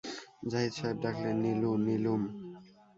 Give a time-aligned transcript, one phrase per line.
[0.51, 2.21] জাহিদ সাহেব ডাকলেন, নীলু, নীলুম।